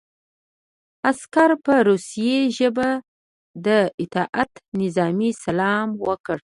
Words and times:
عسکر 1.09 1.49
په 1.65 1.73
روسي 1.87 2.33
ژبه 2.57 2.89
د 3.65 3.67
اطاعت 4.03 4.51
نظامي 4.81 5.31
سلام 5.43 5.87
وکړ 6.07 6.37